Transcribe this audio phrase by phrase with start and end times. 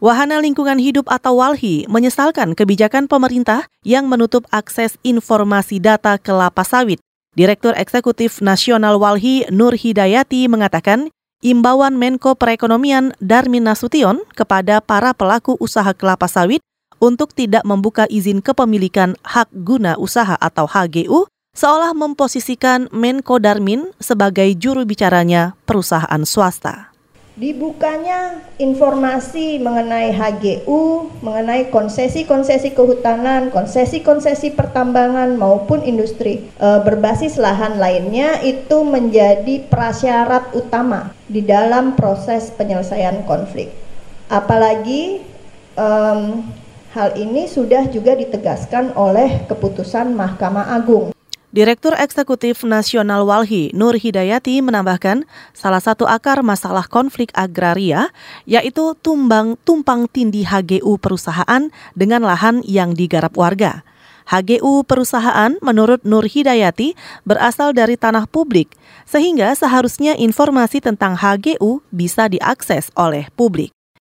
[0.00, 7.04] Wahana Lingkungan Hidup atau WALHI menyesalkan kebijakan pemerintah yang menutup akses informasi data kelapa sawit.
[7.36, 11.12] Direktur Eksekutif Nasional WALHI Nur Hidayati mengatakan,
[11.44, 16.64] imbauan Menko Perekonomian Darmin Nasution kepada para pelaku usaha kelapa sawit
[16.96, 24.48] untuk tidak membuka izin kepemilikan hak guna usaha atau HGU seolah memposisikan Menko Darmin sebagai
[24.56, 26.89] juru bicaranya perusahaan swasta.
[27.38, 38.42] Dibukanya informasi mengenai HGU, mengenai konsesi-konsesi kehutanan, konsesi-konsesi pertambangan maupun industri e, berbasis lahan lainnya
[38.42, 43.70] itu menjadi prasyarat utama di dalam proses penyelesaian konflik.
[44.26, 45.22] Apalagi
[45.78, 46.42] um,
[46.94, 51.14] hal ini sudah juga ditegaskan oleh keputusan Mahkamah Agung.
[51.50, 58.14] Direktur Eksekutif Nasional Walhi Nur Hidayati menambahkan salah satu akar masalah konflik agraria
[58.46, 61.66] yaitu tumbang tumpang tindih HGU perusahaan
[61.98, 63.82] dengan lahan yang digarap warga.
[64.30, 66.94] HGU perusahaan menurut Nur Hidayati
[67.26, 68.70] berasal dari tanah publik
[69.02, 73.74] sehingga seharusnya informasi tentang HGU bisa diakses oleh publik.